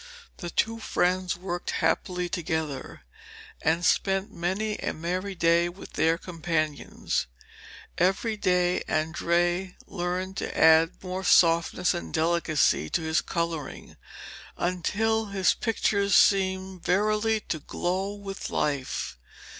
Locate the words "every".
7.99-8.35